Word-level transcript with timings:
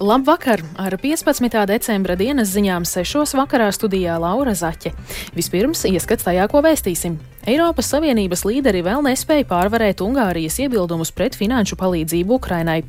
Labvakar! 0.00 0.62
Ar 0.80 0.94
15. 0.96 1.66
decembra 1.68 2.14
dienas 2.16 2.48
ziņām 2.54 2.86
6. 2.88 3.34
vakarā 3.36 3.66
studijā 3.68 4.14
Laura 4.16 4.54
Zaķe. 4.56 4.94
Vispirms 5.36 5.84
ieskats 5.84 6.24
tajā, 6.24 6.46
ko 6.48 6.62
vēstīsim. 6.64 7.18
Eiropas 7.44 7.92
Savienības 7.92 8.46
līderi 8.48 8.80
vēl 8.86 9.04
nespēja 9.04 9.44
pārvarēt 9.52 10.00
Ungārijas 10.00 10.56
iebildumus 10.64 11.12
pret 11.12 11.36
finanšu 11.36 11.76
palīdzību 11.76 12.38
Ukrainai. 12.40 12.80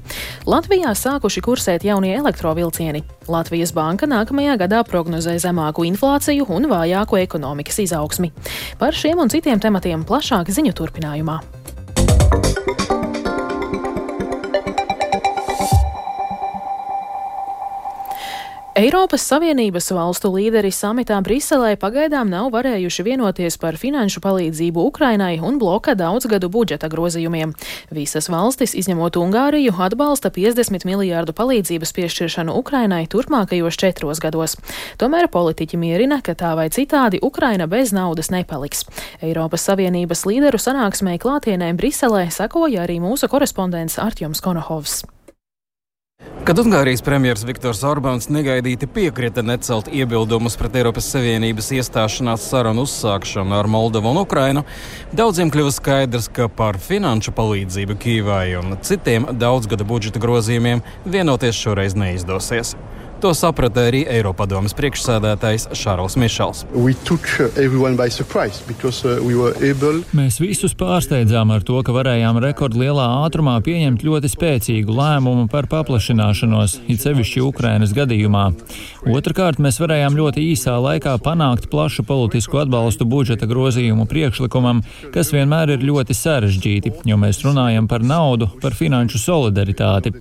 Latvijā 0.47 0.95
sākuši 0.95 1.43
kursēt 1.43 1.83
jaunie 1.83 2.15
elektrovilcieni. 2.15 3.03
Latvijas 3.27 3.75
banka 3.75 4.07
nākamajā 4.07 4.55
gadā 4.63 4.79
prognozē 4.87 5.35
zemāku 5.35 5.83
inflāciju 5.91 6.47
un 6.47 6.71
vājāku 6.71 7.19
ekonomikas 7.25 7.83
izaugsmi. 7.89 8.31
Par 8.79 8.95
šiem 8.95 9.19
un 9.19 9.35
citiem 9.35 9.59
tematiem 9.59 10.07
plašāk 10.07 10.47
ziņu 10.47 10.79
turpinājumā. 10.79 11.41
Eiropas 18.81 19.21
Savienības 19.27 19.91
valstu 19.93 20.31
līderi 20.33 20.71
samitā 20.73 21.19
Briselē 21.21 21.75
pagaidām 21.77 22.31
nav 22.31 22.47
varējuši 22.55 23.03
vienoties 23.05 23.59
par 23.61 23.75
finanšu 23.77 24.23
palīdzību 24.23 24.85
Ukrainai 24.89 25.35
un 25.37 25.59
bloka 25.61 25.93
daudzgadu 25.93 26.49
budžeta 26.49 26.89
grozījumiem. 26.89 27.53
Visas 27.93 28.31
valstis, 28.33 28.73
izņemot 28.81 29.19
Ungāriju, 29.21 29.75
atbalsta 29.85 30.33
50 30.33 30.87
miljārdu 30.89 31.35
palīdzības 31.37 31.93
piešķiršanu 31.99 32.57
Ukrainai 32.57 33.03
turpmākajos 33.11 33.77
četros 33.77 34.23
gados. 34.23 34.57
Tomēr 34.97 35.29
politiķi 35.29 35.77
mierina, 35.77 36.23
ka 36.25 36.33
tā 36.33 36.55
vai 36.57 36.71
citādi 36.73 37.21
Ukraina 37.21 37.69
bez 37.69 37.93
naudas 37.93 38.33
nepaliks. 38.33 38.87
Eiropas 39.21 39.69
Savienības 39.69 40.25
līderu 40.25 40.57
sanāksmē 40.57 41.19
klātienē 41.21 41.75
Briselē 41.77 42.31
sakoja 42.33 42.87
arī 42.87 42.97
mūsu 43.03 43.29
korespondents 43.29 44.01
Artjoms 44.01 44.41
Konohovs. 44.41 45.03
Kad 46.41 46.57
Ungārijas 46.57 47.03
premjerministrs 47.05 47.45
Viktors 47.45 47.79
Orbāns 47.85 48.25
negaidīti 48.33 48.87
piekrita 48.89 49.43
necelt 49.45 49.85
iebildumus 49.93 50.55
pret 50.57 50.79
Eiropas 50.79 51.05
Savienības 51.13 51.69
iestāšanās 51.77 52.47
sarunu 52.49 52.87
uzsākšanu 52.87 53.53
ar 53.59 53.69
Moldovu 53.69 54.09
un 54.09 54.23
Ukrainu, 54.23 54.63
daudziem 55.13 55.51
kļuva 55.53 55.73
skaidrs, 55.75 56.31
ka 56.33 56.49
par 56.49 56.81
finanšu 56.81 57.35
palīdzību 57.37 57.97
Kīvai 58.01 58.47
un 58.57 58.73
citiem 58.81 59.29
daudzgada 59.37 59.85
budžeta 59.85 60.21
grozījumiem 60.23 60.81
vienoties 61.05 61.61
šoreiz 61.61 61.93
neizdosies. 61.93 62.73
To 63.21 63.35
saprata 63.37 63.83
arī 63.85 63.99
Eiropadomas 64.09 64.73
priekšsēdētājs 64.73 65.67
Šārls 65.77 66.15
Mišels. 66.17 66.63
Uh, 66.73 66.87
able... 69.61 70.01
Mēs 70.17 70.39
visus 70.41 70.73
pārsteidzām 70.73 71.53
ar 71.53 71.61
to, 71.61 71.77
ka 71.85 71.93
varējām 71.93 72.39
rekordlielā 72.41 73.05
ātrumā 73.27 73.59
pieņemt 73.61 74.01
ļoti 74.07 74.31
spēcīgu 74.31 74.95
lēmumu 74.97 75.45
par 75.53 75.67
paplašināšanos, 75.69 76.79
it 76.89 77.05
sevišķi 77.05 77.43
Ukrainas 77.45 77.93
gadījumā. 77.93 78.47
Otrakārt, 79.13 79.61
mēs 79.61 79.77
varējām 79.83 80.17
ļoti 80.17 80.47
īsā 80.55 80.79
laikā 80.81 81.13
panākt 81.21 81.69
plašu 81.69 82.01
politisku 82.09 82.57
atbalstu 82.63 83.05
budžeta 83.05 83.45
grozījumu 83.49 84.07
priekšlikumam, 84.09 84.81
kas 85.13 85.29
vienmēr 85.35 85.75
ir 85.75 85.85
ļoti 85.91 86.17
sarežģīti, 86.17 86.95
jo 87.05 87.21
mēs 87.21 87.43
runājam 87.45 87.85
par 87.85 88.01
naudu, 88.01 88.49
par 88.65 88.73
finanšu 88.77 89.21
solidaritāti. 89.21 90.15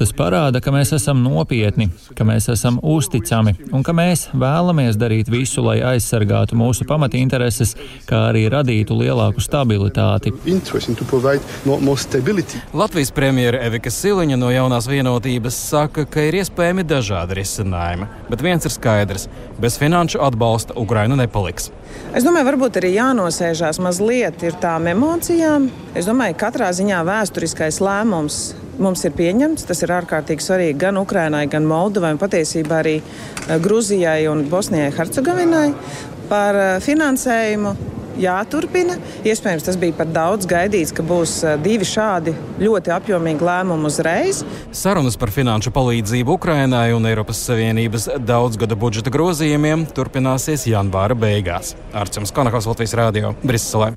Tas 0.00 0.16
parāda, 0.16 0.64
ka 0.64 0.72
mēs 0.72 0.96
esam 0.96 1.20
nopietni, 1.24 1.90
ka 2.16 2.24
mēs 2.24 2.37
mēs 2.38 2.48
esam 2.52 2.78
uzticami 2.86 3.54
un 3.74 3.82
ka 3.82 3.92
mēs 3.96 4.28
vēlamies 4.38 4.98
darīt 5.00 5.30
visu, 5.32 5.62
lai 5.66 5.80
aizsargātu 5.94 6.56
mūsu 6.58 6.86
pamatintereses, 6.88 7.74
kā 8.06 8.28
arī 8.30 8.46
radītu 8.52 8.94
lielāku 8.98 9.42
stabilitāti. 9.42 10.32
Latvijas 12.78 13.10
premjera 13.16 13.64
Evika 13.66 13.90
Siliņa 13.90 14.38
no 14.38 14.52
jaunās 14.54 14.86
vienotības 14.90 15.58
saka, 15.72 16.06
ka 16.06 16.28
ir 16.28 16.38
iespējami 16.42 16.86
dažādi 16.86 17.40
risinājumi, 17.40 18.08
bet 18.30 18.44
viens 18.44 18.64
ir 18.68 18.74
skaidrs- 18.74 19.28
bez 19.62 19.78
finanšu 19.82 20.22
atbalsta 20.22 20.78
Ukraina 20.78 21.16
nepaliks. 21.18 21.72
Es 22.16 22.24
domāju, 22.24 22.46
varbūt 22.48 22.78
arī 22.80 22.94
jānosēžās 22.94 23.80
mazliet 23.84 24.40
ar 24.48 24.56
tām 24.62 24.88
emocijām. 24.88 25.68
Es 25.98 26.08
domāju, 26.08 26.38
ka 26.38 26.48
katrā 26.48 26.70
ziņā 26.72 27.02
vēsturiskais 27.04 27.82
lēmums 27.84 28.38
mums 28.80 29.04
ir 29.04 29.12
pieņemts. 29.18 29.66
Tas 29.68 29.82
ir 29.84 29.92
ārkārtīgi 29.92 30.44
svarīgi 30.44 30.78
gan 30.80 31.00
Ukrainai, 31.00 31.44
gan 31.50 31.68
Moldovai, 31.68 32.14
un 32.14 32.22
patiesībā 32.22 32.80
arī 32.82 32.96
eh, 33.02 33.58
Gruzijai 33.62 34.22
un 34.30 34.46
Bosnijai 34.48 34.90
Hercegovinai 34.96 35.68
par 36.30 36.56
eh, 36.56 36.74
finansējumu. 36.84 37.97
Jāturpina. 38.18 38.98
Iespējams, 39.26 39.66
tas 39.68 39.78
bija 39.80 39.96
pat 40.00 40.10
daudz 40.14 40.48
gaidīts, 40.50 40.94
ka 40.94 41.04
būs 41.06 41.38
eh, 41.46 41.56
divi 41.62 41.86
šādi 41.88 42.34
ļoti 42.62 42.94
apjomīgi 42.94 43.46
lēmumi 43.48 43.88
uzreiz. 43.90 44.42
Sarunas 44.74 45.18
par 45.20 45.32
finanšu 45.34 45.72
palīdzību 45.74 46.38
Ukrainai 46.38 46.90
un 46.96 47.06
Eiropas 47.10 47.44
Savienības 47.48 48.10
daudzgada 48.18 48.78
budžeta 48.78 49.12
grozījumiem 49.14 49.86
turpināsies 49.94 50.66
janvāra 50.70 51.18
beigās. 51.18 51.76
Arcēns 51.94 52.34
Konakovs 52.34 52.70
Latvijas 52.70 52.98
Rādio 52.98 53.34
Briselē. 53.44 53.94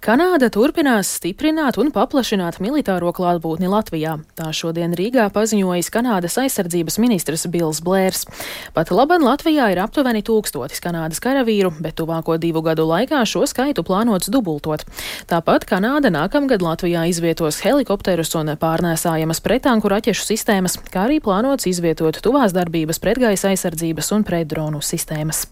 Kanāda 0.00 0.48
turpinās 0.48 1.10
stiprināt 1.18 1.76
un 1.76 1.90
paplašināt 1.92 2.56
militāro 2.64 3.10
klātbūtni 3.12 3.68
Latvijā. 3.68 4.14
Tā 4.32 4.48
šodien 4.56 4.94
Rīgā 4.96 5.26
paziņojis 5.34 5.92
Kanādas 5.92 6.38
aizsardzības 6.40 6.96
ministrs 7.04 7.44
Bils 7.52 7.82
Blērs. 7.84 8.24
Pat 8.72 8.94
laban 8.96 9.20
Latvijā 9.28 9.68
ir 9.74 9.82
aptuveni 9.84 10.24
tūkstotis 10.24 10.80
Kanādas 10.80 11.20
karavīru, 11.20 11.74
bet 11.84 11.98
tuvāko 12.00 12.38
divu 12.40 12.64
gadu 12.64 12.88
laikā 12.88 13.20
šo 13.28 13.44
skaitu 13.44 13.84
plānots 13.84 14.32
dubultot. 14.32 14.88
Tāpat 15.28 15.68
Kanāda 15.68 16.08
nākamgad 16.16 16.64
Latvijā 16.64 17.04
izvietos 17.12 17.60
helikopterus 17.60 18.32
un 18.40 18.56
pārnēsājamas 18.56 19.44
pretanku 19.44 19.92
raķešu 19.92 20.30
sistēmas, 20.32 20.80
kā 20.88 21.10
arī 21.10 21.20
plānots 21.20 21.68
izvietot 21.68 22.24
tuvās 22.24 22.56
darbības 22.56 23.04
pretgaisa 23.04 23.52
aizsardzības 23.52 24.14
un 24.16 24.24
pretdronu 24.24 24.80
sistēmas. 24.80 25.50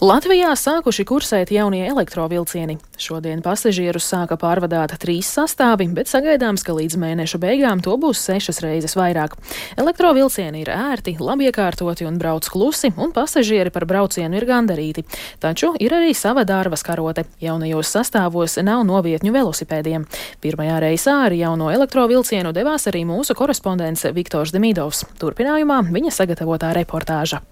Latvijā 0.00 0.54
sākuši 0.56 1.04
kursēt 1.04 1.50
jaunie 1.52 1.82
elektrovilcieni. 1.84 2.78
Šodien 2.96 3.42
pasažierus 3.44 4.06
sāka 4.08 4.38
pārvadāt 4.40 4.94
trīs 5.02 5.28
sastāvi, 5.28 5.90
bet 5.92 6.08
sagaidāms, 6.08 6.64
ka 6.64 6.72
līdz 6.72 6.96
mēneša 7.02 7.40
beigām 7.42 7.82
to 7.84 7.98
būs 8.00 8.22
sešas 8.24 8.62
reizes 8.64 8.96
vairāk. 8.96 9.36
Elektrovilcieni 9.76 10.62
ir 10.64 10.70
ērti, 10.72 11.18
labi 11.20 11.50
iekārtoti 11.50 12.08
un 12.08 12.16
brauc 12.16 12.48
klusi, 12.48 12.94
un 12.96 13.12
pasažieri 13.12 13.68
par 13.74 13.84
braucienu 13.84 14.40
ir 14.40 14.48
gandarīti. 14.48 15.04
Taču 15.36 15.74
ir 15.76 15.92
arī 15.92 16.16
sava 16.16 16.46
dārvas 16.48 16.80
karote. 16.80 17.26
Jaunajos 17.44 17.92
sastāvos 17.92 18.56
nav 18.64 18.86
novietņu 18.88 19.36
velosipēdiem. 19.36 20.08
Pirmajā 20.40 20.80
reisā 20.80 21.18
ar 21.26 21.36
jauno 21.36 21.68
elektrovilcienu 21.76 22.56
devās 22.56 22.88
arī 22.88 23.04
mūsu 23.04 23.36
korespondents 23.36 24.08
Viktors 24.16 24.56
Demidovs. 24.56 25.04
Turpinājumā 25.20 25.82
viņa 25.92 26.16
sagatavotā 26.22 26.72
reportāža. 26.80 27.44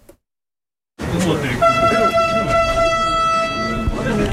Notiek. 1.13 1.68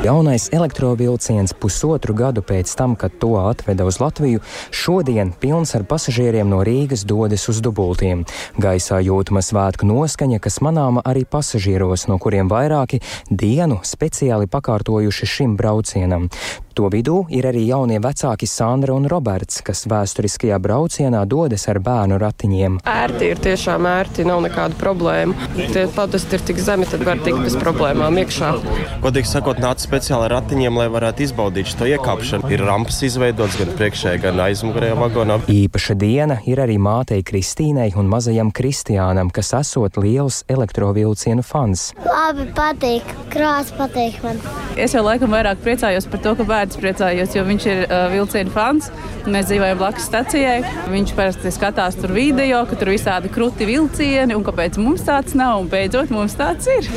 Jaunais 0.06 0.52
elektrovilciens 0.54 1.56
pusotru 1.58 2.14
gadu 2.14 2.44
pēc 2.46 2.70
tam, 2.78 2.92
kad 2.94 3.16
to 3.18 3.32
atveda 3.42 3.88
uz 3.90 3.98
Latviju, 3.98 4.44
šodien 4.70 5.32
pilns 5.42 5.74
ar 5.74 5.82
pasažieriem 5.90 6.46
no 6.52 6.60
Rīgas 6.68 7.08
dodas 7.10 7.48
uz 7.50 7.58
dubultiem. 7.66 8.22
Gaisā 8.62 9.00
jūtama 9.02 9.42
svētku 9.42 9.90
noskaņa, 9.90 10.38
kas 10.46 10.60
manāma 10.62 11.02
arī 11.10 11.26
pasažieros, 11.26 12.06
no 12.06 12.20
kuriem 12.22 12.52
vairāki 12.54 13.02
dienu 13.32 13.80
speciāli 13.82 14.46
pakārtojuši 14.46 15.32
šim 15.40 15.58
braucienam. 15.58 16.30
To 16.76 16.90
vidū 16.92 17.22
ir 17.32 17.46
arī 17.48 17.62
jaunie 17.70 18.02
vecāki 18.04 18.48
Sandra 18.52 18.92
un 18.98 19.06
Roberts, 19.08 19.62
kas 19.64 19.86
vēsturiskajā 19.88 20.58
braucienā 20.60 21.22
dodas 21.24 21.64
ar 21.72 21.78
bērnu 21.80 22.18
ratiņiem. 22.20 22.82
Ērti 22.92 23.30
ir 23.32 23.40
tiešām 23.46 23.88
ērti, 23.88 24.26
nav 24.28 24.42
nekādu 24.44 24.76
problēmu. 24.82 25.38
Tie 25.56 25.86
padasti 25.96 26.36
ir 26.36 26.44
tik 26.50 26.60
zemi, 26.60 26.84
tad 26.92 27.06
var 27.08 27.22
tikt 27.24 27.40
bez 27.46 27.56
problēmām 27.62 28.20
iekšā. 28.26 28.50
Godīgi 29.06 29.32
sakot, 29.32 29.62
nāca 29.64 29.86
speciāli 29.88 30.28
ratiņiem, 30.34 30.82
lai 30.82 30.90
varētu 30.92 31.24
izbaudīt 31.24 31.72
šo 31.72 31.88
iekāpšanu. 31.94 32.52
Ir 32.52 32.66
rampas 32.68 33.00
izveidotas 33.08 33.56
gan 33.62 33.72
priekšējā, 33.80 34.20
gan 34.28 34.44
aizmugurējā 34.50 35.00
vagonā. 35.00 35.40
Īpaša 35.56 35.96
diena 36.04 36.42
ir 36.44 36.60
arī 36.60 36.76
mātei 36.76 37.22
Kristīnai 37.24 37.88
un 37.96 38.12
mazajam 38.12 38.52
Kristiānam, 38.52 39.32
kas 39.32 39.54
esot 39.62 39.96
liels 40.04 40.44
elektrovilcienu 40.52 41.48
fans. 41.48 41.94
Labi, 42.04 42.50
patīk, 42.60 43.16
krāsa 43.32 43.80
patīk 43.80 44.20
man. 44.28 44.44
Es 44.76 44.92
jau 44.92 45.06
laikam 45.08 45.32
vairāk 45.32 45.64
priecājos 45.64 46.12
par 46.12 46.20
to, 46.20 46.36
ka 46.36 46.44
bērni 46.44 46.65
Tētis 46.66 46.80
priecājos, 46.82 47.34
jo 47.38 47.44
viņš 47.46 47.66
ir 47.70 47.80
uh, 47.86 48.08
vilcienu 48.10 48.50
fans. 48.50 48.88
Mēs 49.30 49.46
dzīvojam 49.52 49.78
blakus 49.78 50.08
stacijai. 50.08 50.64
Viņš 50.90 51.12
parasti 51.14 51.52
skatās 51.54 51.94
tur 52.00 52.10
video, 52.16 52.64
ka 52.66 52.78
tur 52.80 52.90
visādi 52.90 53.30
kruti 53.30 53.68
vilcieni 53.70 54.34
un 54.34 54.42
kāpēc 54.46 54.80
mums 54.82 55.04
tāds 55.06 55.36
nav. 55.38 55.60
Un 55.62 55.70
beidzot, 55.70 56.10
mums 56.10 56.34
tāds 56.40 56.66
ir. 56.74 56.90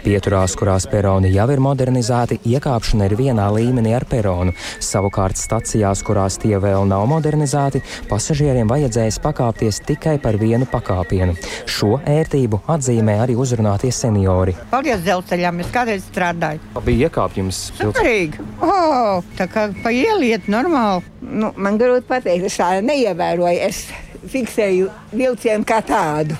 Pieturās, 0.00 0.54
kurās 0.56 0.86
peroni 0.88 1.28
jau 1.34 1.44
ir 1.52 1.60
modernizēti, 1.60 2.38
iekāpšana 2.48 3.10
ir 3.10 3.16
vienā 3.20 3.50
līmenī 3.52 3.92
ar 3.98 4.08
peronu. 4.08 4.56
Savukārt 4.80 5.36
stacijās, 5.36 6.00
kurās 6.08 6.40
tie 6.40 6.56
vēl 6.56 6.88
nav 6.88 7.04
modernizēti, 7.12 7.84
pasažieriem 8.08 8.72
vajadzēs 8.72 9.20
pakāpties 9.24 9.82
tikai 9.90 10.16
par 10.24 10.40
vienu 10.40 10.64
pakāpienu. 10.72 11.36
Šo 11.68 11.98
ērtību 12.00 12.62
atzīmē 12.64 13.20
arī 13.26 13.36
uzrunātie 13.36 13.92
seniori. 13.92 14.56
Paldies 14.72 15.04
dzelzceļam, 15.04 15.60
es 15.66 15.76
kādreiz 15.76 16.08
strādāju. 16.08 16.64
Bija 16.88 17.12
iekāpjums. 17.12 17.66
Superīgi! 17.76 18.37
Oh, 18.62 19.24
tā 19.38 19.46
kā 19.50 19.68
pa 19.82 19.90
ieliet 19.94 20.48
normāli 20.50 21.06
Nu, 21.28 21.50
man 21.60 21.76
grūti 21.78 22.06
pateikt, 22.08 22.46
es 22.48 22.56
tādu 22.58 22.86
neievēroju. 22.88 23.58
Es 23.68 23.84
fiksēju 24.32 24.88
vilcienu 25.12 25.66
kā 25.68 25.82
tādu. 25.84 26.38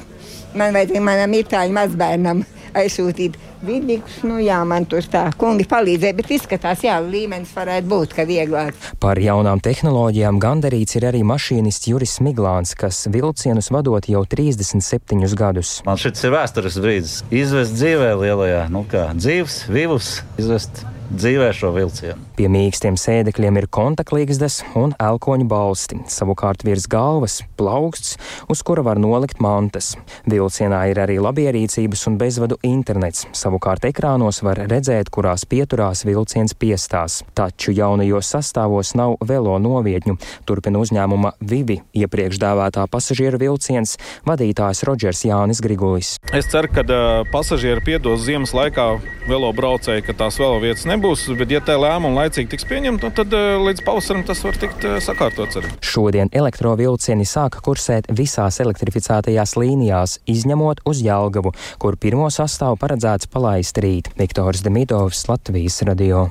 Man 0.56 0.72
vajadzēja 0.76 1.04
manam 1.04 1.34
itāļu 1.36 1.76
mazbērnam 1.76 2.40
aizsūtīt 2.78 3.36
vidīgus. 3.64 4.20
Nu, 4.24 4.38
jā, 4.40 4.58
man 4.68 4.86
tur 4.88 5.04
tā 5.10 5.26
kungi 5.38 5.66
palīdzēja, 5.68 6.16
bet 6.16 6.32
izskatās, 6.38 6.84
jā, 6.86 6.96
līmenis 7.04 7.52
varētu 7.56 7.90
būt, 7.90 8.14
ka 8.16 8.24
vieglāk. 8.28 8.76
Par 9.02 9.20
jaunām 9.20 9.60
tehnoloģijām 9.64 10.40
gandarīts 10.42 10.96
ir 10.96 11.08
arī 11.10 11.24
mašīnists 11.26 11.90
Juris 11.90 12.18
Miglāns, 12.24 12.74
kas 12.78 13.04
vilcienus 13.12 13.72
vadot 13.74 14.08
jau 14.08 14.24
37 14.24 15.34
gadus. 15.38 15.78
Man 15.88 16.00
šis 16.00 16.24
ir 16.24 16.36
vēstures 16.36 16.78
brīdis. 16.80 17.18
Izvest 17.34 17.76
dzīvē 17.76 18.14
lielajā, 18.22 18.68
nu 18.72 18.86
kā 18.88 19.10
dzīves, 19.18 19.66
vivus, 19.72 20.20
izvest 20.40 20.84
dzīvē 21.10 21.48
šo 21.56 21.72
vilcienu. 21.74 22.28
Pie 22.38 22.46
mīkstiem 22.52 22.94
sēdekļiem 23.00 23.58
ir 23.58 23.66
kontaktlīgzdas 23.72 24.60
un 24.78 24.92
elkoņu 25.02 25.48
balsti. 25.50 25.98
Savukārt 26.12 26.62
virs 26.66 26.86
galvas 26.90 27.40
plauksts, 27.58 28.16
uz 28.52 28.62
kura 28.62 28.84
var 28.86 29.00
nolikt 29.02 29.40
mantas. 29.42 29.94
Vilcienā 30.28 30.84
ir 30.92 31.00
arī 31.02 31.18
labierīcības 31.22 32.04
un 32.10 32.18
bezvadu 32.20 32.58
internets. 32.66 33.26
Savukārt 33.36 33.88
ekrānos 33.88 34.42
var 34.46 34.60
redzēt, 34.70 35.10
kurās 35.14 35.46
pieturās 35.48 36.04
vilciens 36.06 36.54
piestās. 36.54 37.22
Taču 37.34 37.74
jaunajos 37.74 38.30
sastāvos 38.36 38.94
nav 38.98 39.16
velo 39.26 39.56
novietņu. 39.62 40.18
Turpina 40.46 40.78
uzņēmuma 40.82 41.34
Vivi 41.40 41.80
iepriekš 41.98 42.38
dēvētā 42.44 42.86
pasažieru 42.92 43.40
vilciens 43.42 43.96
vadītājs 44.28 44.84
Rodžers 44.86 45.24
Jānis 45.26 45.64
Grigulis. 45.64 46.14
Es 46.30 46.50
ceru, 46.52 46.70
ka 46.70 46.86
uh, 46.86 47.26
pasažieri 47.32 47.82
piedos 47.84 48.22
ziemas 48.28 48.54
laikā 48.54 48.88
velo 49.28 49.50
braucēji, 49.56 50.06
ka 50.06 50.14
tās 50.22 50.38
velo 50.40 50.60
vietas 50.62 50.86
nebūs 50.88 50.97
nebūs, 50.98 51.26
bet 51.38 51.52
ja 51.52 51.60
tā 51.64 51.76
lēmuma 51.78 52.24
laicīgi 52.24 52.50
tiks 52.52 52.66
pieņemta, 52.68 53.08
nu, 53.08 53.14
tad 53.14 53.34
eh, 53.36 53.56
līdz 53.62 53.84
pavasarim 53.86 54.24
tas 54.26 54.42
var 54.44 54.58
tikt 54.58 54.84
eh, 54.84 54.98
sakārtots 55.04 55.60
arī. 55.60 55.70
Šodien 55.84 56.30
elektrovilcieni 56.34 57.26
sāka 57.28 57.62
kursēt 57.64 58.10
visās 58.10 58.58
elektrificētajās 58.64 59.54
līnijās, 59.60 60.18
izņemot 60.28 60.82
uz 60.88 61.02
Jelgavu, 61.04 61.54
kur 61.78 61.98
pirmo 62.00 62.28
sastāvu 62.34 62.80
paredzēts 62.82 63.30
palaist 63.30 63.78
rīt. 63.82 64.10
Viktors 64.18 64.64
Demidovs, 64.66 65.26
Latvijas 65.30 65.82
radio. 65.86 66.28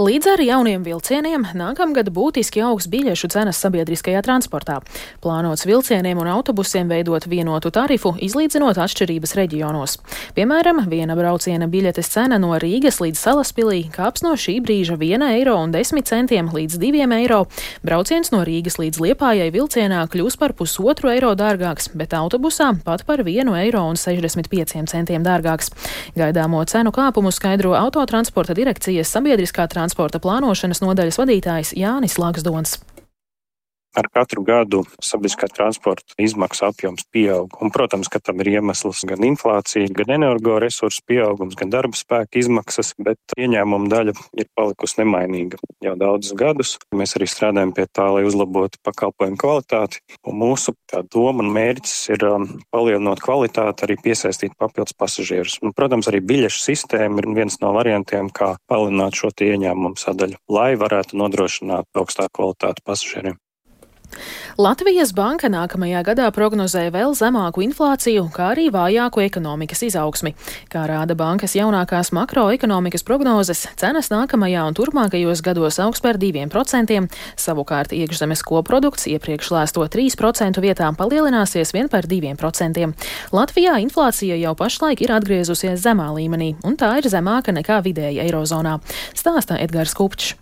Līdz 0.00 0.28
ar 0.32 0.40
jauniem 0.40 0.84
vilcieniem 0.86 1.42
nākamgad 1.52 2.06
būtiski 2.16 2.62
augs 2.64 2.86
biļešu 2.88 3.28
cenas 3.34 3.58
sabiedriskajā 3.60 4.22
transportā. 4.24 4.78
Plānots 5.20 5.66
vilcieniem 5.68 6.16
un 6.16 6.30
autobusiem 6.32 6.88
veidot 6.88 7.26
vienotu 7.28 7.68
tarifu, 7.68 8.14
izlīdzinot 8.16 8.80
atšķirības 8.80 9.36
reģionos. 9.36 9.98
Piemēram, 10.32 10.80
viena 10.88 11.12
brauciena 11.18 11.68
biļetes 11.68 12.08
cena 12.08 12.38
no 12.40 12.54
Rīgas 12.56 13.02
līdz 13.04 13.20
Salaspilī 13.20 13.82
kāps 13.92 14.24
no 14.24 14.32
šī 14.32 14.62
brīža 14.64 14.96
1,10 14.96 15.28
eiro 15.28 15.58
līdz 16.56 16.80
2 16.80 17.12
eiro. 17.18 17.42
Brauciens 17.84 18.32
no 18.32 18.40
Rīgas 18.48 18.80
līdz 18.80 18.96
Liepājai 19.04 19.50
vilcienā 19.52 20.06
kļūs 20.08 20.40
par 20.40 20.56
pusotru 20.56 21.12
eiro 21.12 21.34
dārgāks, 21.36 21.90
bet 21.92 22.16
autobusā 22.16 22.70
pat 22.80 23.04
par 23.04 23.20
1,65 23.20 25.04
eiro 25.12 25.28
dārgāks. 25.28 25.68
Gaidāmo 26.16 26.64
cenu 26.64 26.96
kāpumu 26.96 27.28
skaidro 27.28 27.76
autotransporta 27.76 28.56
direkcijas 28.56 29.12
sabiedriskā 29.12 29.68
transporta 29.68 29.81
transporta 29.82 30.20
plānošanas 30.22 30.82
nodaļas 30.84 31.18
vadītājs 31.18 31.74
Jānis 31.78 32.18
Laksdons. 32.22 32.78
Ar 33.92 34.06
katru 34.08 34.40
gadu 34.46 34.82
sabiedriskā 35.04 35.50
transporta 35.52 36.16
izmaksu 36.20 36.64
apjoms 36.64 37.04
pieaug. 37.12 37.52
Un, 37.60 37.68
protams, 37.74 38.08
ka 38.08 38.22
tam 38.24 38.40
ir 38.40 38.54
iemesls 38.54 39.02
gan 39.08 39.20
inflācija, 39.26 39.90
gan 39.92 40.14
energoresursu 40.16 41.04
pieaugums, 41.08 41.58
gan 41.60 41.72
darba 41.72 41.98
spēka 41.98 42.40
izmaksas, 42.40 42.94
bet 42.96 43.36
ieņēmuma 43.36 43.90
daļa 43.92 44.14
ir 44.40 44.48
palikusi 44.56 45.02
nemainīga 45.02 45.60
jau 45.84 45.94
daudzus 46.00 46.32
gadus. 46.38 46.74
Mēs 46.96 47.16
arī 47.18 47.28
strādājam 47.28 47.74
pie 47.76 47.84
tā, 47.92 48.08
lai 48.14 48.24
uzlabotu 48.28 48.80
pakalpojumu 48.86 49.40
kvalitāti. 49.44 50.00
Un 50.24 50.40
mūsu 50.40 50.72
doma 51.12 51.44
un 51.44 51.52
mērķis 51.52 51.96
ir 52.16 52.26
um, 52.30 52.48
palielinot 52.72 53.20
kvalitāti, 53.20 53.84
arī 53.86 53.98
piesaistīt 54.08 54.56
papildus 54.56 54.96
pasažierus. 54.96 55.58
Un, 55.60 55.76
protams, 55.76 56.08
arī 56.08 56.22
biļešu 56.32 56.64
sistēma 56.64 57.20
ir 57.20 57.30
viens 57.36 57.60
no 57.60 57.76
variantiem, 57.76 58.32
kā 58.32 58.54
palielināt 58.72 59.20
šo 59.20 59.32
ieņēmumu 59.36 60.00
sadaļu, 60.00 60.40
lai 60.52 60.72
varētu 60.80 61.18
nodrošināt 61.20 61.88
augstāku 61.98 62.38
kvalitāti 62.40 62.84
pasažieriem. 62.86 63.40
Latvijas 64.60 65.14
banka 65.16 65.48
nākamajā 65.48 66.02
gadā 66.04 66.26
prognozē 66.34 66.84
vēl 66.92 67.14
zemāku 67.16 67.62
inflāciju, 67.64 68.26
kā 68.34 68.50
arī 68.52 68.66
vājāku 68.72 69.22
ekonomikas 69.24 69.80
izaugsmi. 69.88 70.34
Kā 70.72 70.84
rāda 70.90 71.16
bankas 71.16 71.56
jaunākās 71.56 72.12
makroekonomikas 72.12 73.06
prognozes, 73.08 73.64
cenas 73.80 74.10
nākamajā 74.12 74.66
un 74.68 74.76
turpmākajos 74.76 75.40
gados 75.46 75.80
augs 75.82 76.04
par 76.04 76.20
2%, 76.20 77.00
savukārt 77.40 77.96
iekšzemes 77.96 78.44
koprodukts 78.44 79.08
iepriekš 79.08 79.52
lēsto 79.56 79.86
3% 79.96 80.60
vietā 80.60 80.90
palielināsies 80.98 81.72
vien 81.72 81.88
par 81.92 82.10
2%. 82.10 82.92
Latvijā 83.32 83.78
inflācija 83.86 84.36
jau 84.42 84.54
pašlaik 84.58 85.00
ir 85.06 85.16
atgriezusies 85.16 85.80
zemā 85.80 86.12
līmenī, 86.12 86.52
un 86.64 86.76
tā 86.76 86.94
ir 87.00 87.08
zemāka 87.08 87.56
nekā 87.56 87.80
vidēji 87.88 88.20
Eirozonā, 88.26 88.78
stāsta 89.16 89.60
Edgars 89.62 89.96
Kupčs. 89.96 90.41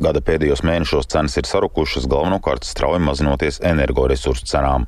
Gada 0.00 0.22
pēdējos 0.24 0.62
mēnešos 0.64 1.10
cenas 1.12 1.36
ir 1.36 1.44
sarukušas 1.44 2.06
galvenokārt 2.08 2.64
strauji 2.64 3.02
mazinoties 3.04 3.60
energoresursu 3.68 4.46
cenām. 4.48 4.86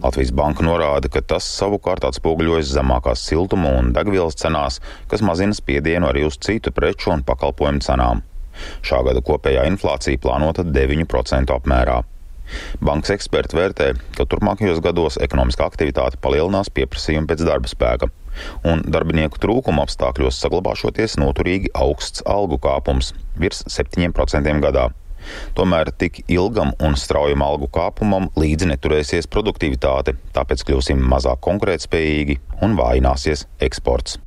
Latvijas 0.00 0.32
banka 0.32 0.64
norāda, 0.64 1.10
ka 1.12 1.20
tas 1.20 1.44
savukārt 1.58 2.06
atspoguļojas 2.08 2.72
zemākās 2.72 3.26
siltuma 3.28 3.74
un 3.76 3.92
degvielas 3.92 4.38
cenās, 4.40 4.80
kas 5.12 5.20
mazina 5.20 5.52
spiedienu 5.52 6.08
arī 6.08 6.24
uz 6.24 6.40
citu 6.40 6.72
preču 6.72 7.12
un 7.12 7.24
pakalpojumu 7.28 7.84
cenām. 7.84 8.24
Šā 8.80 9.02
gada 9.04 9.20
kopējā 9.20 9.66
inflācija 9.68 10.22
plānota 10.24 10.64
9% 10.64 11.52
apmērā. 11.52 12.00
Bankas 12.80 13.12
eksperti 13.12 13.58
vērtē, 13.58 13.90
ka 14.16 14.24
turpmākajos 14.24 14.80
gados 14.80 15.20
ekonomiskā 15.20 15.68
aktivitāte 15.68 16.16
palielinās 16.22 16.72
pieprasījumu 16.72 17.28
pēc 17.28 17.44
darba 17.44 17.68
spēka 17.68 18.08
un 18.64 18.84
darbinieku 18.86 19.40
trūkuma 19.42 19.86
apstākļos 19.86 20.40
saglabāšoties 20.42 21.18
noturīgi 21.22 21.72
augsts 21.74 22.24
algu 22.26 22.58
kāpums- 22.62 23.12
virs 23.42 23.64
7% 23.66 24.60
gadā. 24.64 24.90
Tomēr 25.58 25.90
tik 25.98 26.22
ilgam 26.30 26.72
un 26.82 26.94
straujam 26.94 27.42
algu 27.42 27.68
kāpumam 27.72 28.28
līdzi 28.38 28.70
neturēsies 28.72 29.26
produktivitāte, 29.26 30.16
tāpēc 30.36 30.62
kļūsim 30.68 31.02
mazāk 31.02 31.42
konkurētspējīgi 31.46 32.38
un 32.62 32.76
vājināsies 32.78 33.46
eksports. 33.60 34.20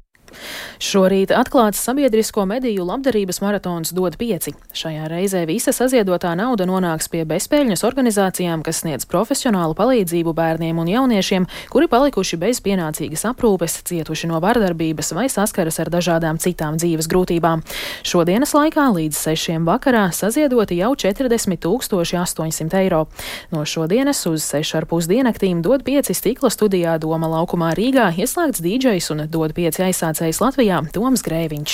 Šorīt 0.79 1.33
atklāts 1.35 1.81
sabiedrisko 1.83 2.45
mediju 2.49 2.85
labdarības 2.87 3.41
maratons 3.43 3.93
dod 3.95 4.15
pieci. 4.19 4.53
Šajā 4.75 5.07
reizē 5.11 5.45
visa 5.49 5.73
saziedotā 5.75 6.31
nauda 6.37 6.67
nonāks 6.69 7.09
pie 7.11 7.25
bezpēļņas 7.27 7.83
organizācijām, 7.87 8.63
kas 8.63 8.83
sniedz 8.83 9.07
profesionālu 9.09 9.75
palīdzību 9.77 10.33
bērniem 10.37 10.79
un 10.79 10.91
jauniešiem, 10.91 11.47
kuri 11.73 11.89
palikuši 11.91 12.39
bez 12.39 12.61
pienācīgas 12.65 13.25
aprūpes, 13.31 13.79
cietuši 13.89 14.29
no 14.31 14.39
vardarbības 14.43 15.13
vai 15.17 15.27
saskaras 15.31 15.81
ar 15.83 15.91
dažādām 15.93 16.39
citām 16.39 16.77
dzīves 16.79 17.09
grūtībām. 17.11 17.65
Šodienas 18.07 18.53
laikā 18.55 18.87
līdz 18.95 19.19
sešiem 19.25 19.67
vakarā 19.67 20.07
saziedoti 20.15 20.79
jau 20.79 20.93
40 20.95 21.59
800 21.65 22.79
eiro. 22.83 23.05
No 23.51 23.65
šodienas 23.65 24.25
uz 24.29 24.45
6,5 24.53 25.09
dienaktīm 25.09 25.61
dod 25.65 25.83
pieci 25.87 26.13
stikla 26.13 26.51
studijā 26.53 26.97
Doma 27.01 27.29
laukumā 27.31 27.73
Rīgā 27.77 28.11
ieslēgts 28.19 28.63
dīdžejs 28.63 29.11
un 29.13 29.25
dod 29.31 29.55
pieci 29.57 29.83
aizsācis 29.85 30.18
Sacējs 30.19 30.41
Latvijā 30.43 30.77
Toms 30.91 31.21
Grēviņš. 31.23 31.73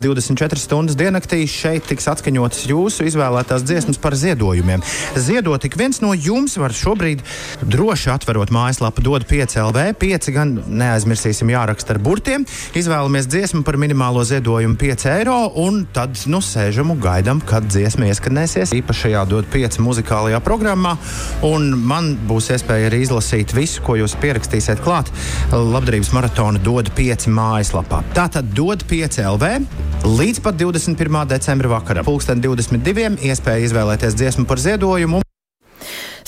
24 0.00 0.56
stundas 0.56 0.96
diennaktī 0.96 1.42
šeit 1.44 1.84
tiks 1.84 2.06
atskaņotas 2.08 2.62
jūsu 2.70 3.04
izvēlētās 3.04 3.66
dziesmas 3.68 3.98
par 4.00 4.14
ziedojumiem. 4.16 4.80
Ziedot 5.20 5.66
ik 5.68 5.74
viens 5.76 6.00
no 6.00 6.14
jums 6.16 6.54
var 6.56 6.72
šobrīd 6.72 7.20
droši 7.68 8.08
atverot 8.14 8.48
mājaslapu 8.48 9.04
dod 9.04 9.26
5 9.28 9.58
LV, 9.60 9.82
5 10.00 10.30
gan 10.32 10.54
neaizmirsīsim 10.64 11.52
jāraksta 11.52 11.92
ar 11.92 12.00
burtiem. 12.00 12.46
Izvēlamies 12.80 13.28
dziesmu 13.28 13.60
par 13.66 13.76
minimālo 13.76 14.24
ziedojumu 14.24 14.78
5 14.80 15.04
eiro 15.18 15.36
un 15.60 15.82
tad 15.92 16.16
nu 16.32 16.40
sēžam 16.40 16.94
un 16.96 17.04
gaidām, 17.04 17.44
kad 17.44 17.68
dziesma 17.68 18.08
ieskanēsies 18.08 18.72
īpašajā 18.80 19.26
dod 19.28 19.52
5 19.52 19.82
muzikālajā 19.84 20.40
programmā. 20.48 20.94
Un 21.44 21.74
man 21.76 22.14
būs 22.24 22.48
iespēja 22.56 22.88
arī 22.88 23.02
izlasīt 23.04 23.52
visu, 23.52 23.84
ko 23.84 24.00
jūs 24.00 24.16
pierakstīsiet 24.24 24.80
klāt 24.80 25.12
labdarības 25.52 26.14
maratona 26.16 26.64
dod 26.64 26.88
5 26.96 27.28
mājaslapā. 27.36 28.00
Tātad 28.16 28.48
dod 28.56 28.88
5 28.88 29.26
LV 29.36 29.89
līdz 30.04 30.40
pat 30.44 30.54
21. 30.54 31.26
decembra 31.26 31.68
vakaram. 31.68 32.04
Pulksten 32.04 32.40
22. 32.42 33.18
iespēja 33.30 33.66
izvēlēties 33.66 34.16
dziesmu 34.18 34.46
par 34.48 34.62
ziedojumu. 34.62 35.20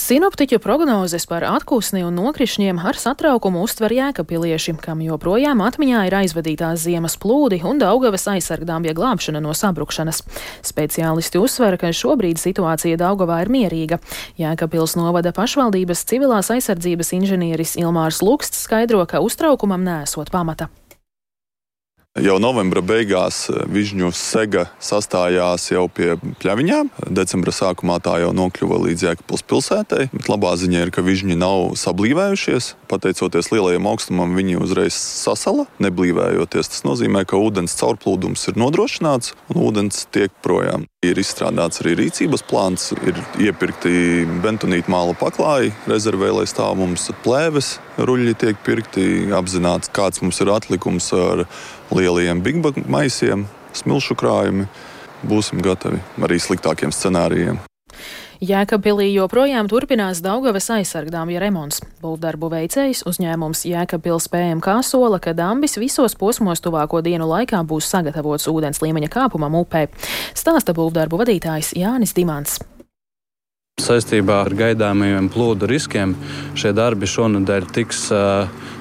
Sinoptiķu 0.02 0.59
prognozes 0.59 1.28
par 1.31 1.45
atpūsni 1.47 2.00
un 2.02 2.16
nokrišņiem 2.19 2.81
ar 2.83 2.99
satraukumu 2.99 3.61
uztver 3.62 3.92
jēkapilieši, 3.95 4.75
kam 4.83 5.00
joprojām 5.04 5.62
atmiņā 5.62 6.02
ir 6.09 6.16
aizvadītās 6.23 6.83
ziemas 6.83 7.14
plūdi 7.23 7.61
un 7.69 7.78
Daugavas 7.78 8.26
aizsargdāmbja 8.35 8.97
glābšana 8.99 9.40
no 9.45 9.54
sabrukšanas. 9.54 10.25
Speciālisti 10.66 11.38
uzsver, 11.38 11.78
ka 11.78 11.95
šobrīd 11.95 12.42
situācija 12.42 12.99
Daugavā 12.99 13.45
ir 13.45 13.52
mierīga. 13.54 14.02
Jēkapils 14.42 14.99
novada 14.99 15.31
pašvaldības 15.37 16.02
civilās 16.11 16.50
aizsardzības 16.50 17.14
inženieris 17.21 17.78
Ilmārs 17.78 18.25
Luksts 18.26 18.66
skaidro, 18.66 19.04
ka 19.07 19.23
uztraukumam 19.23 19.87
nesot 19.87 20.35
pamata. 20.35 20.73
Jau 22.21 22.35
novembra 22.37 22.83
beigās 22.85 23.47
eh, 23.49 23.62
Vižņu 23.73 24.11
sega 24.12 24.66
sastājās 24.85 25.71
jau 25.71 25.87
pie 25.88 26.11
pļaviņām. 26.42 26.90
Decembra 27.09 27.54
sākumā 27.57 27.97
tā 28.04 28.19
jau 28.21 28.35
nokļuva 28.37 28.83
līdz 28.83 29.07
Jēkabpils 29.07 29.47
pilsētai. 29.49 30.11
Bet 30.12 30.28
labā 30.28 30.52
ziņa 30.61 30.83
ir, 30.85 30.92
ka 30.92 31.00
Vižņi 31.07 31.38
nav 31.40 31.73
sablīvējušies. 31.81 32.75
Pateicoties 32.92 33.49
lielajam 33.54 33.88
augstumam, 33.88 34.37
viņi 34.37 34.61
uzreiz 34.61 34.92
sasala. 34.92 35.64
Neblīvējoties, 35.81 36.75
tas 36.75 36.85
nozīmē, 36.85 37.25
ka 37.25 37.40
ūdens 37.40 37.81
caurplūdums 37.81 38.45
ir 38.52 38.61
nodrošināts 38.61 39.33
un 39.49 39.64
ūdens 39.64 40.04
tiek 40.12 40.37
projām. 40.45 40.85
Ir 41.02 41.16
izstrādāts 41.19 41.81
arī 41.83 41.97
rīcības 41.99 42.45
plāns, 42.47 42.90
ir 43.00 43.16
iepirkti 43.42 44.28
bentonīta 44.45 44.92
māla 44.92 45.16
paklāji, 45.19 45.73
rezervē, 45.90 46.28
lai 46.37 46.45
stāv 46.47 46.76
mums 46.78 47.09
plēves, 47.25 47.78
ruļļi 47.99 48.37
tiek 48.38 48.61
pirkti, 48.62 49.07
apzināts, 49.35 49.90
kāds 49.97 50.23
mums 50.23 50.38
ir 50.45 50.52
atlikums 50.52 51.09
ar 51.16 51.49
lielajiem 51.94 52.42
big 52.42 52.62
maisiem, 52.88 53.46
smilšu 53.76 54.16
krājumi. 54.18 54.68
Būsim 55.22 55.62
gatavi 55.62 56.00
arī 56.22 56.40
sliktākiem 56.42 56.90
scenārijiem. 56.90 57.61
Jēkabpilī 58.42 59.12
joprojām 59.12 59.68
turpinās 59.70 60.18
Daugavas 60.18 60.66
aizsargdāmja 60.75 61.38
remonts. 61.44 61.78
Būvdarbu 62.02 62.49
veicējs 62.50 63.04
uzņēmums 63.06 63.62
Jēkabpils 63.70 64.26
PMK 64.32 64.80
sola, 64.82 65.20
ka 65.22 65.30
dambis 65.30 65.78
visos 65.78 66.18
posmos 66.18 66.64
tuvāko 66.64 67.04
dienu 67.06 67.30
laikā 67.30 67.62
būs 67.62 67.87
sagatavots 67.94 68.50
ūdens 68.50 68.82
līmeņa 68.82 69.12
kāpumam 69.14 69.61
upē. 69.62 69.87
Stāsta 70.34 70.75
būvdarbu 70.75 71.22
vadītājs 71.22 71.76
Jānis 71.78 72.18
Dimants. 72.18 72.58
Saistībā 73.81 74.43
ar 74.45 74.52
gaidāmajiem 74.52 75.31
plūdu 75.33 75.67
riskiem 75.71 76.12
šie 76.59 76.75
darbi 76.76 77.09
šonadēļ 77.09 77.69
tiks 77.73 78.02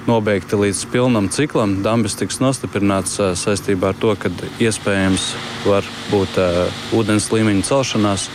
nobeigti 0.04 0.58
līdz 0.60 0.82
pilnam 0.92 1.30
ciklam. 1.32 1.78
Dambis 1.82 2.18
tiks 2.20 2.42
nostiprināts 2.44 3.16
saistībā 3.40 3.94
ar 3.94 3.98
to, 4.02 4.12
ka 4.20 4.28
iespējams 4.60 5.30
var 5.64 5.88
būt 6.10 6.36
ūdens 6.98 7.30
līmeņa 7.32 7.64
celšanās. 7.70 8.28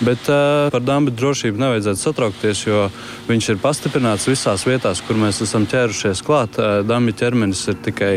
Bet 0.00 0.28
uh, 0.32 0.70
par 0.72 0.80
dambu 0.80 1.12
drošību 1.12 1.60
nevajadzētu 1.60 2.00
satraukties, 2.00 2.62
jo 2.64 2.86
viņš 3.28 3.48
ir 3.52 3.58
pastiprināts 3.60 4.28
visās 4.30 4.64
vietās, 4.64 5.02
kur 5.04 5.18
mēs 5.20 5.42
esam 5.44 5.66
ķērušies 5.68 6.22
klāt. 6.24 6.56
Uh, 6.56 6.80
Dambi 6.88 7.12
ķermenis 7.12 7.66
ir 7.68 7.76
tikai 7.84 8.12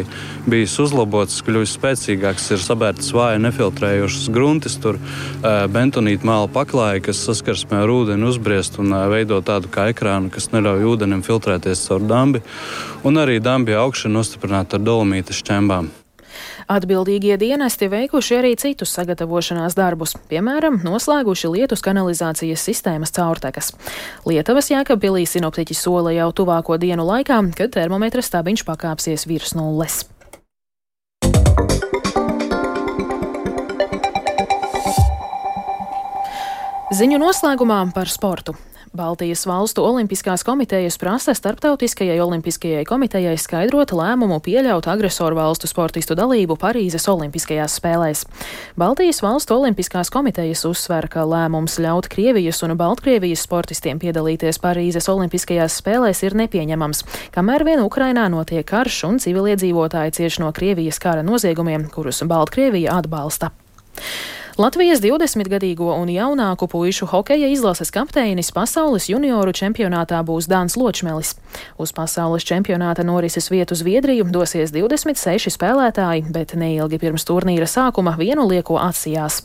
bijis 0.48 0.78
uzlabots, 0.80 1.42
kļuvis 1.44 1.76
spēcīgāks, 1.76 2.46
ir 2.56 2.64
sabērtas 2.64 3.12
vāji 3.16 3.42
nefiltrējošas 3.44 4.30
gruntis, 4.32 4.78
tur 4.80 4.96
uh, 4.96 5.66
bentonīta 5.72 6.28
māla 6.30 6.48
paklāja, 6.56 7.04
kas 7.10 7.26
saskarsmē 7.28 7.84
ar 7.84 7.92
ūdeni 7.92 8.30
uzbriest 8.32 8.80
un 8.80 8.96
uh, 8.96 9.04
veido 9.12 9.42
tādu 9.44 9.72
kā 9.74 9.90
ekrānu, 9.92 10.32
kas 10.32 10.54
neļauj 10.56 10.88
ūdenim 10.94 11.26
filtrēties 11.28 11.84
caur 11.90 12.08
dambi. 12.08 12.44
Un 13.04 13.20
arī 13.20 13.42
dambi 13.44 13.76
augšu 13.76 14.12
nostiprināta 14.14 14.80
ar 14.80 14.88
dolomīta 14.88 15.36
šķembām. 15.36 15.92
Atbildīgie 16.72 17.36
dienesti 17.40 17.90
veikuši 17.92 18.38
arī 18.40 18.54
citus 18.60 18.94
sagatavošanās 18.96 19.76
darbus, 19.76 20.16
piemēram, 20.32 20.80
noslēguši 20.86 21.52
lietus 21.52 21.84
kanalizācijas 21.84 22.64
sistēmas 22.64 23.12
caurtekas. 23.16 23.74
Lietuvas 24.30 24.72
jēkabpilī 24.72 25.26
sinoptiķi 25.28 25.76
sola 25.78 26.14
jau 26.16 26.32
tuvāko 26.32 26.80
dienu 26.80 27.06
laikā, 27.08 27.42
kad 27.58 27.76
termometra 27.76 28.24
stabiņš 28.24 28.66
pakāpsies 28.68 29.28
virs 29.28 29.56
nulles. 29.60 30.04
Ziņu 36.94 37.18
noslēgumā 37.18 37.80
par 37.96 38.12
sportu. 38.12 38.54
Baltijas 38.94 39.46
valstu 39.50 39.82
olimpiskās 39.82 40.44
komitejas 40.46 41.00
prasa 41.02 41.34
Starptautiskajai 41.34 42.20
olimpiskajai 42.22 42.84
komitejai 42.86 43.34
skaidrot 43.42 43.90
lēmumu 43.90 44.38
pieļaut 44.46 44.86
agresoru 44.86 45.40
valstu 45.40 45.66
sportistu 45.66 46.14
dalību 46.14 46.54
Parīzes 46.62 47.08
olimpiskajās 47.10 47.80
spēlēs. 47.80 48.22
Baltijas 48.78 49.24
valstu 49.26 49.56
olimpiskās 49.56 50.14
komitejas 50.14 50.62
uzsver, 50.70 51.08
ka 51.10 51.24
lēmums 51.26 51.80
ļaut 51.82 52.06
Krievijas 52.14 52.62
un 52.68 52.76
Baltkrievijas 52.78 53.48
sportistiem 53.48 53.98
piedalīties 53.98 54.62
Parīzes 54.62 55.10
olimpiskajās 55.10 55.80
spēlēs 55.82 56.22
ir 56.28 56.38
nepieņemams, 56.44 57.02
kamēr 57.34 57.66
vien 57.66 57.82
Ukrainā 57.82 58.28
notiek 58.30 58.70
karš 58.70 59.08
un 59.10 59.18
civiliedzīvotāji 59.26 60.20
cieš 60.20 60.38
no 60.46 60.54
Krievijas 60.54 61.02
kara 61.02 61.26
noziegumiem, 61.26 61.90
kurus 61.90 62.22
Baltkrievija 62.30 63.02
atbalsta. 63.02 63.50
Latvijas 64.54 65.00
20-gadīgo 65.02 65.88
un 65.98 66.12
jaunāku 66.14 66.68
puišu 66.70 67.08
hokeja 67.10 67.48
izlases 67.50 67.90
kapteinis 67.90 68.52
pasaules 68.54 69.08
junioru 69.10 69.50
čempionātā 69.50 70.20
būs 70.22 70.46
Dāns 70.46 70.76
Ločmelis. 70.78 71.32
Uz 71.82 71.90
pasaules 71.90 72.46
čempionāta 72.46 73.02
norises 73.02 73.50
vietu 73.50 73.74
Zviedriju 73.74 74.28
dosies 74.30 74.70
26 74.70 75.50
spēlētāji, 75.56 76.28
bet 76.36 76.54
neilgi 76.54 77.00
pirms 77.02 77.26
turnīra 77.26 77.66
sākuma 77.66 78.14
vienu 78.20 78.46
lieko 78.46 78.78
atsijās. 78.78 79.40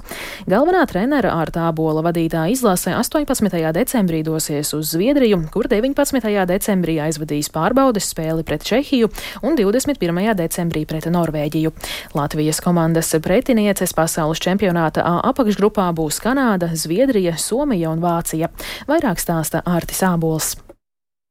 Galvenā 0.45 0.85
trenera 0.91 1.33
Ārta 1.41 1.65
Abola 1.71 2.05
vadītā 2.05 2.45
izlase 2.53 2.93
18. 2.93 3.49
decembrī 3.79 4.21
dosies 4.29 4.75
uz 4.77 4.93
Zviedriju, 4.93 5.41
kur 5.49 5.71
19. 5.73 6.21
decembrī 6.53 6.99
aizvadīs 7.07 7.49
pārbaudes 7.57 8.11
spēli 8.13 8.45
pret 8.45 8.61
Čehiju 8.61 9.09
un 9.41 9.57
21. 9.57 10.37
decembrī 10.45 10.85
pret 10.85 11.09
Norvēģiju. 11.09 11.73
Latvijas 12.13 12.61
komandas 12.61 13.17
pretinieces 13.25 13.97
pasaules 13.97 14.45
čempionāta 14.45 14.98
A 15.03 15.19
apakšgrupā 15.33 15.89
būs 15.97 16.23
Kanāda, 16.25 16.73
Zviedrija, 16.75 17.37
Somija 17.39 17.93
un 17.93 18.05
Vācija. 18.05 18.53
Vairāk 18.91 19.23
stāsta 19.23 19.65
Ārtis 19.67 20.05
Ābols. 20.07 20.57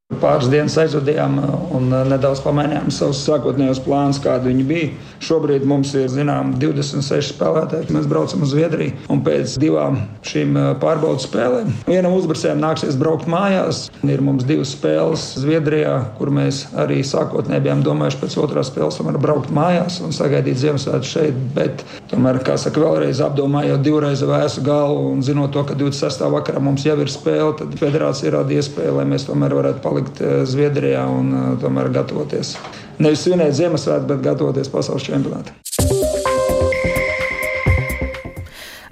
Pāris 0.08 0.48
dienas 0.48 0.78
aizvadījām 0.80 1.34
un 1.76 1.90
nedaudz 2.08 2.40
pamainījām 2.40 2.86
savus 2.96 3.26
sākotnējos 3.28 3.82
plānus, 3.84 4.22
kādi 4.24 4.54
viņi 4.54 4.64
bija. 4.70 4.92
Šobrīd 5.28 5.66
mums 5.68 5.90
ir 6.00 6.06
zinām 6.08 6.54
26 6.62 7.34
spēlētāji. 7.34 7.92
Mēs 7.92 8.08
braucam 8.08 8.46
uz 8.46 8.54
Zviedriju 8.54 8.94
un 9.12 9.20
pēc 9.26 9.58
divām 9.60 9.98
šīm 10.24 10.56
pārbaudas 10.80 11.28
spēlēm 11.28 11.74
vienam 11.90 12.16
uzbrucējam 12.16 12.64
nāksies 12.64 12.96
braukt 13.02 13.28
mājās. 13.28 13.82
Ir 14.08 14.24
mums 14.24 14.48
divas 14.48 14.72
spēles 14.78 15.26
Zviedrijā, 15.42 15.98
kur 16.16 16.32
mēs 16.40 16.64
arī 16.80 17.02
sākotnēji 17.04 17.66
bijām 17.68 17.84
domājuši 17.84 18.22
pēc 18.24 18.40
otrās 18.46 18.72
spēles 18.72 19.02
tomēr 19.02 19.20
braukt 19.20 19.52
mājās 19.52 20.00
un 20.08 20.16
sagaidīt 20.16 20.64
Ziemassvētku 20.64 21.12
šeit. 21.12 21.44
Bet 21.60 21.84
tomēr, 22.12 22.40
kā 22.46 22.56
saka, 22.60 22.82
vēlreiz 22.82 23.22
apdomājot 23.24 23.84
divreiz 23.86 24.24
vēsu 24.26 24.64
galvu 24.66 25.12
un 25.12 25.24
zinot 25.26 25.54
to, 25.56 25.64
ka 25.68 25.78
26. 25.78 26.26
vakarā 26.34 26.62
mums 26.64 26.86
jau 26.88 26.98
ir 27.04 27.12
spēle, 27.12 27.54
tad 27.60 27.76
federācija 27.80 28.34
rada 28.38 28.58
iespēju, 28.58 28.98
lai 29.00 29.08
mēs 29.10 29.28
tomēr 29.30 29.56
varētu 29.58 29.84
palikt 29.84 30.22
eh, 30.22 30.42
Zviedrijā 30.48 31.06
un 31.12 31.32
eh, 31.34 31.48
tomēr 31.64 31.92
gatavoties. 32.00 32.56
Nevis 32.98 33.28
svinēt 33.28 33.56
Ziemassvētku, 33.60 34.10
bet 34.10 34.26
gatavoties 34.26 34.72
pasaules 34.74 35.06
čempionātam. 35.06 35.58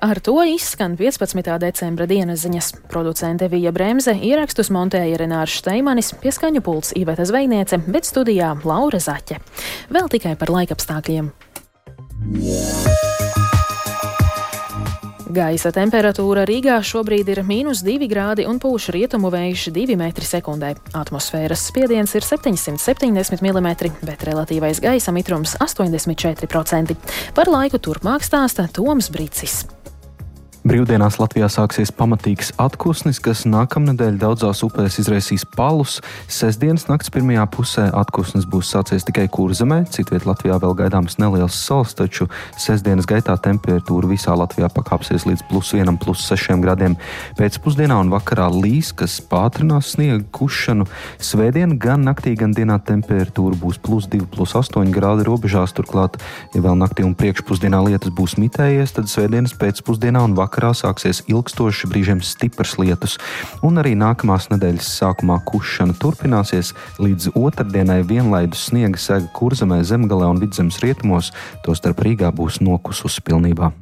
Ar 0.05 0.19
to 0.21 0.35
izskan 0.45 0.93
15. 0.99 1.47
decembra 1.57 2.05
dienas 2.05 2.43
ziņas. 2.43 2.67
Producente 2.91 3.47
Vija 3.49 3.71
Bremse 3.73 4.13
ierakstus 4.13 4.69
montēja 4.69 5.17
Renārs 5.17 5.55
Steimanis, 5.63 6.11
pieskaņu 6.21 6.61
pults 6.61 6.93
Iveta 6.99 7.25
Zvejniece, 7.25 7.79
bet 7.87 8.05
studijā 8.05 8.53
Laura 8.67 9.01
Zaķe. 9.01 9.39
Vēl 9.89 10.11
tikai 10.13 10.35
par 10.37 10.53
laikapstākļiem. 10.53 11.33
Yeah. 12.25 13.04
Gaisa 15.35 15.71
temperatūra 15.75 16.45
Rīgā 16.47 16.77
šobrīd 16.85 17.27
ir 17.33 17.41
mīnus 17.43 17.81
2 17.83 18.07
grādi 18.07 18.45
un 18.47 18.59
pūš 18.63 18.87
rietumu 18.95 19.31
vējš 19.33 19.65
2 19.75 19.97
m2. 19.97 20.71
Atmosfēras 20.95 21.65
spiediens 21.73 22.15
ir 22.15 22.23
770 22.23 23.43
mm, 23.43 23.69
bet 24.07 24.23
relatīvais 24.29 24.79
gaisa 24.85 25.11
mitrums 25.15 25.57
84%. 25.59 26.95
Par 27.35 27.51
laiku 27.51 27.83
turpmāk 27.83 28.23
stāsta 28.23 28.69
Toms 28.71 29.11
Brīcis. 29.11 29.65
Brīvdienās 30.65 31.19
Latvijā 31.21 31.45
sāksies 31.45 31.91
pamatīgs 31.93 32.47
atpūsnis, 32.57 33.19
kas 33.21 33.43
nākamnedēļ 33.45 34.15
daudzās 34.17 34.63
upēs 34.65 34.95
izraisīs 35.03 35.43
palus. 35.45 35.99
Sesdienas 36.25 36.87
nakts 36.89 37.11
pirmajā 37.13 37.43
pusē 37.53 37.83
atpūsnis 37.93 38.47
būs 38.49 38.71
sācies 38.73 39.05
tikai 39.05 39.27
kurzemē, 39.29 39.83
citviet 39.93 40.25
Latvijā 40.25 40.57
vēl 40.63 40.73
gaidāms 40.79 41.19
neliels 41.21 41.53
sals, 41.53 41.93
taču 41.93 42.25
sestdienas 42.57 43.05
gaitā 43.05 43.35
temperatūra 43.45 44.09
visā 44.09 44.33
Latvijā 44.33 44.71
pakāpsies 44.73 45.27
līdz 45.29 45.43
plus 45.51 45.69
1, 45.77 45.99
plus 46.01 46.23
6 46.31 46.57
gradiem. 46.65 46.97
Pēcpusdienā 47.37 47.99
un 48.01 48.09
vakarā 48.15 48.49
līs, 48.49 48.89
kas 48.97 49.19
pātrinās 49.21 49.93
sniega 49.93 50.25
kušanu. 50.33 50.89
Svētdien 51.21 51.77
gan 51.77 52.09
naktī, 52.09 52.33
gan 52.41 52.57
dienā 52.57 52.79
temperatūra 52.89 53.61
būs 53.61 53.77
plus 53.85 54.09
2, 54.09 54.25
plus 54.33 54.57
8 54.57 54.89
grādi 54.97 55.29
robežās. 55.29 55.77
Turklāt, 55.77 56.17
ja 56.57 56.65
vēl 56.65 56.81
naktī 56.81 57.05
un 57.05 57.13
priekšpusdienā 57.13 57.85
lietas 57.85 58.17
būs 58.17 58.39
mitējies, 58.41 58.97
tad 58.97 59.13
svētdienas 59.13 59.53
pēcpusdienā 59.61 60.25
un 60.25 60.33
vakarā 60.33 60.54
vakarā 60.55 60.71
sāksies 60.71 61.23
ilgstoši, 61.27 61.89
brīžiem 61.91 62.21
stiprs 62.23 62.77
lietus, 62.79 63.17
un 63.65 63.75
arī 63.81 63.91
nākamās 63.99 64.47
nedēļas 64.53 64.87
sākumā 65.01 65.41
kušana 65.43 65.97
turpināsies 65.99 66.71
līdz 66.99 67.35
otrdienai 67.35 68.01
vienlaidus 68.07 68.69
sniega 68.69 68.97
sega 68.97 69.27
kurzemē, 69.35 69.83
zemgalē 69.83 70.31
un 70.31 70.39
vidzemes 70.39 70.79
rietumos, 70.79 71.33
tostarp 71.67 71.99
Rīgā 71.99 72.31
būs 72.31 72.61
nokususi 72.63 73.25
pilnībā. 73.27 73.73